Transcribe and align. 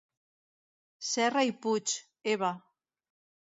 Serra 1.09 1.43
i 1.49 1.53
Puig, 1.67 1.95
Eva. 2.33 2.51